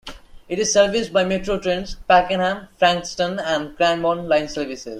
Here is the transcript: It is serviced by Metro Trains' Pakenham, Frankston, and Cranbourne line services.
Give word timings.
It 0.49 0.57
is 0.57 0.73
serviced 0.73 1.13
by 1.13 1.25
Metro 1.25 1.59
Trains' 1.59 1.93
Pakenham, 2.09 2.69
Frankston, 2.75 3.37
and 3.37 3.77
Cranbourne 3.77 4.27
line 4.27 4.47
services. 4.49 4.89